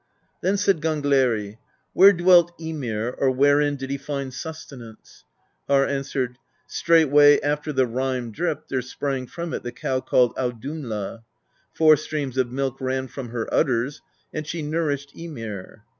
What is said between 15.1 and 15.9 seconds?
Ymir."